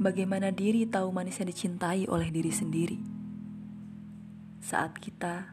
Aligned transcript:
Bagaimana 0.00 0.48
diri 0.48 0.88
tahu 0.88 1.12
manisnya 1.12 1.52
dicintai 1.52 2.08
oleh 2.08 2.32
diri 2.32 2.48
sendiri 2.48 2.96
saat 4.64 4.96
kita 4.96 5.52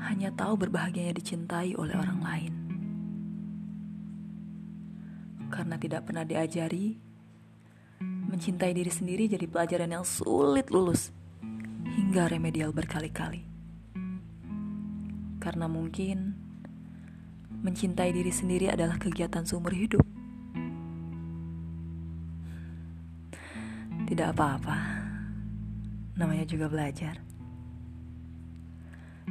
hanya 0.00 0.32
tahu 0.32 0.56
berbahagianya 0.64 1.12
dicintai 1.12 1.76
oleh 1.76 1.92
orang 1.92 2.20
lain. 2.24 2.52
Karena 5.52 5.76
tidak 5.76 6.08
pernah 6.08 6.24
diajari, 6.24 6.96
mencintai 8.00 8.72
diri 8.72 8.88
sendiri 8.88 9.28
jadi 9.28 9.44
pelajaran 9.44 9.92
yang 9.92 10.08
sulit 10.08 10.72
lulus 10.72 11.12
hingga 11.84 12.32
remedial 12.32 12.72
berkali-kali. 12.72 13.44
Karena 15.36 15.68
mungkin 15.68 16.32
mencintai 17.60 18.08
diri 18.08 18.32
sendiri 18.32 18.72
adalah 18.72 18.96
kegiatan 18.96 19.44
seumur 19.44 19.76
hidup. 19.76 20.15
Tidak 24.06 24.30
apa-apa, 24.30 24.78
namanya 26.14 26.46
juga 26.46 26.70
belajar. 26.70 27.18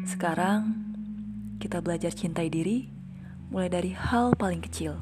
Sekarang 0.03 0.75
kita 1.63 1.79
belajar 1.79 2.11
cintai 2.11 2.51
diri 2.51 2.91
mulai 3.47 3.71
dari 3.71 3.95
hal 3.95 4.35
paling 4.35 4.59
kecil. 4.59 4.99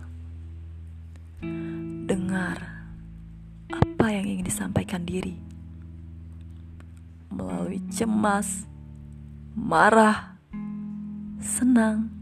Dengar 2.05 2.62
apa 3.73 4.05
yang 4.14 4.30
ingin 4.30 4.45
disampaikan 4.45 5.02
diri 5.09 5.41
melalui 7.34 7.81
cemas, 7.90 8.70
marah, 9.58 10.38
senang, 11.42 12.14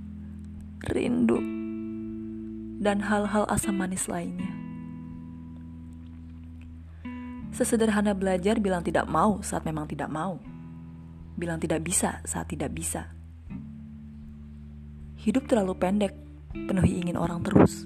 rindu, 0.88 1.44
dan 2.80 3.04
hal-hal 3.04 3.44
asam 3.52 3.76
manis 3.76 4.08
lainnya. 4.08 4.61
Sesederhana 7.52 8.16
belajar 8.16 8.57
bilang 8.63 8.81
tidak 8.81 9.05
mau 9.11 9.44
saat 9.44 9.67
memang 9.67 9.85
tidak 9.85 10.07
mau 10.07 10.39
bilang 11.41 11.57
tidak 11.57 11.81
bisa 11.81 12.19
saat 12.21 12.45
tidak 12.52 12.69
bisa. 12.69 13.09
Hidup 15.21 15.49
terlalu 15.49 15.73
pendek, 15.77 16.13
penuhi 16.53 17.02
ingin 17.02 17.17
orang 17.17 17.41
terus. 17.45 17.85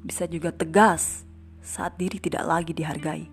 Bisa 0.00 0.24
juga 0.24 0.48
tegas 0.48 1.28
saat 1.60 2.00
diri 2.00 2.16
tidak 2.16 2.46
lagi 2.48 2.72
dihargai 2.72 3.28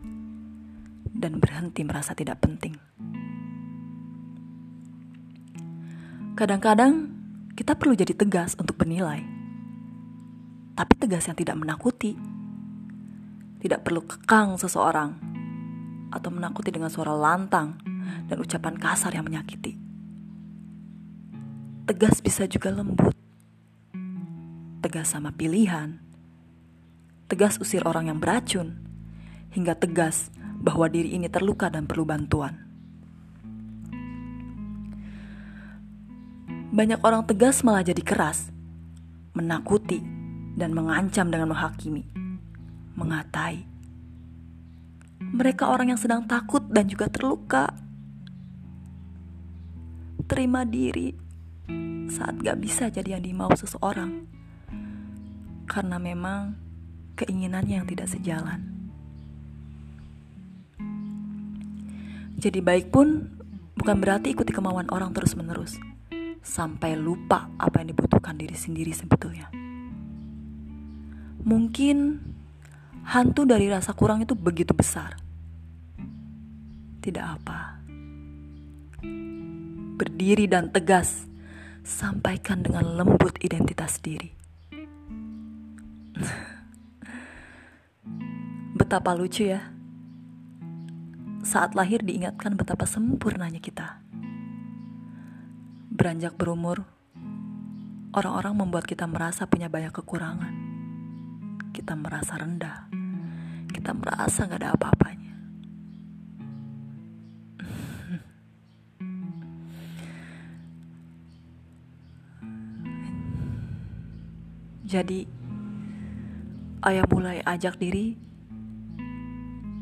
dan 1.14 1.38
berhenti 1.38 1.88
merasa 1.88 2.11
tidak 2.11 2.44
penting. 2.44 2.75
Kadang-kadang 6.33 7.14
kita 7.53 7.77
perlu 7.77 7.94
jadi 7.94 8.17
tegas 8.17 8.58
untuk 8.58 8.73
bernilai, 8.73 9.21
tapi 10.73 10.94
tegas 10.97 11.30
yang 11.30 11.38
tidak 11.38 11.55
menakuti. 11.55 12.33
Tidak 13.64 13.80
perlu 13.80 14.03
kekang 14.03 14.59
seseorang 14.59 15.31
atau 16.11 16.30
menakuti 16.30 16.67
dengan 16.67 16.92
suara 16.92 17.16
lantang 17.16 17.80
dan 18.28 18.38
ucapan 18.38 18.75
kasar 18.75 19.16
yang 19.16 19.23
menyakiti. 19.23 19.80
Tegas 21.88 22.20
bisa 22.20 22.44
juga 22.44 22.75
lembut. 22.75 23.16
Tegas 24.83 25.16
sama 25.16 25.31
pilihan. 25.31 26.00
Tegas 27.31 27.55
usir 27.64 27.88
orang 27.88 28.11
yang 28.11 28.20
beracun. 28.20 28.83
Hingga 29.55 29.80
tegas 29.80 30.27
bahwa 30.59 30.92
diri 30.92 31.16
ini 31.16 31.31
terluka 31.31 31.72
dan 31.72 31.88
perlu 31.88 32.03
bantuan. 32.03 32.64
Banyak 36.73 37.05
orang 37.05 37.30
tegas 37.30 37.61
malah 37.61 37.86
jadi 37.86 38.02
keras, 38.02 38.50
menakuti, 39.38 40.02
dan 40.58 40.73
mengancam 40.73 41.30
dengan 41.30 41.53
menghakimi, 41.53 42.02
mengatai. 42.94 43.66
Mereka 45.23 45.66
orang 45.66 45.95
yang 45.95 46.02
sedang 46.02 46.27
takut 46.27 46.61
dan 46.70 46.86
juga 46.86 47.09
terluka 47.09 47.71
terima 50.27 50.64
diri 50.64 51.14
saat 52.11 52.37
gak 52.39 52.59
bisa 52.59 52.92
jadi 52.92 53.17
yang 53.17 53.23
dimau 53.23 53.49
seseorang 53.55 54.27
karena 55.65 55.98
memang 55.98 56.53
keinginannya 57.17 57.82
yang 57.82 57.87
tidak 57.87 58.09
sejalan. 58.11 58.61
Jadi 62.37 62.59
baik 62.59 62.92
pun 62.92 63.32
bukan 63.80 63.98
berarti 64.03 64.36
ikuti 64.36 64.52
kemauan 64.52 64.92
orang 64.92 65.15
terus-menerus 65.15 65.80
sampai 66.43 66.99
lupa 66.99 67.48
apa 67.55 67.80
yang 67.80 67.95
dibutuhkan 67.95 68.36
diri 68.36 68.58
sendiri 68.58 68.92
sebetulnya. 68.92 69.48
Mungkin 71.48 72.20
hantu 73.03 73.47
dari 73.47 73.67
rasa 73.67 73.95
kurang 73.95 74.23
itu 74.23 74.36
begitu 74.36 74.71
besar. 74.71 75.19
Tidak 77.03 77.23
apa 77.23 77.73
berdiri 80.03 80.52
dan 80.52 80.67
tegas, 80.73 81.30
sampaikan 81.86 82.59
dengan 82.65 82.97
lembut 82.97 83.37
identitas 83.39 84.02
diri. 84.03 84.36
Betapa 88.80 89.15
lucu 89.15 89.47
ya. 89.47 89.71
Saat 91.43 91.75
lahir 91.75 92.03
diingatkan 92.03 92.55
betapa 92.55 92.87
sempurnanya 92.87 93.59
kita. 93.59 93.99
Beranjak 95.91 96.39
berumur, 96.39 96.87
orang-orang 98.15 98.64
membuat 98.64 98.87
kita 98.87 99.08
merasa 99.08 99.43
punya 99.47 99.67
banyak 99.67 99.91
kekurangan. 99.91 100.63
Kita 101.73 101.98
merasa 101.98 102.38
rendah. 102.38 102.88
Kita 103.73 103.98
merasa 103.98 104.45
gak 104.45 104.61
ada 104.61 104.78
apa-apanya. 104.78 105.34
Jadi, 114.94 115.26
ayah 116.86 117.10
mulai 117.10 117.42
ajak 117.42 117.82
diri 117.82 118.14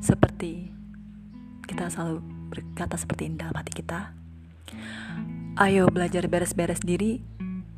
seperti 0.02 0.72
kita 1.68 1.92
selalu 1.92 2.24
berkata 2.52 2.96
seperti 2.96 3.32
ini 3.32 3.36
dalam 3.40 3.56
hati 3.56 3.72
kita. 3.72 4.12
Ayo 5.60 5.88
belajar 5.92 6.26
beres-beres 6.32 6.80
diri. 6.80 7.24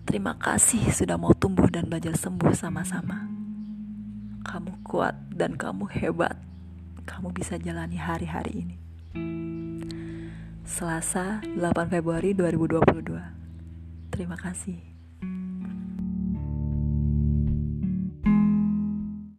Terima 0.05 0.37
kasih 0.37 0.93
sudah 0.93 1.17
mau 1.17 1.33
tumbuh 1.33 1.65
dan 1.69 1.89
belajar 1.89 2.13
sembuh 2.13 2.53
sama-sama. 2.53 3.32
Kamu 4.43 4.83
kuat 4.83 5.15
dan 5.33 5.55
kamu 5.55 5.87
hebat. 5.89 6.35
Kamu 7.03 7.31
bisa 7.33 7.55
jalani 7.59 7.95
hari-hari 7.97 8.67
ini. 8.67 8.75
Selasa 10.63 11.43
8 11.43 11.89
Februari 11.91 12.35
2022. 12.35 14.13
Terima 14.13 14.37
kasih. 14.37 14.92